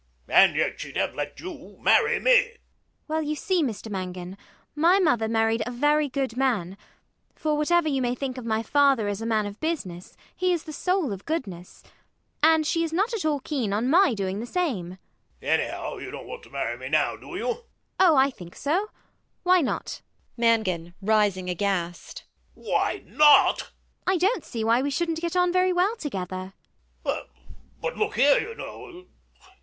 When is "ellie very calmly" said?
17.43-17.65